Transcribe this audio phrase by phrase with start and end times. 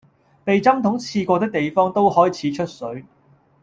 [0.43, 3.05] 被針筒刺過的地方都開始出水